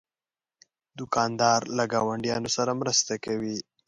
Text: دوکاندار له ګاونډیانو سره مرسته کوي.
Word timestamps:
دوکاندار 0.97 1.59
له 1.77 1.83
ګاونډیانو 1.93 2.49
سره 2.57 2.71
مرسته 2.81 3.13
کوي. 3.25 3.57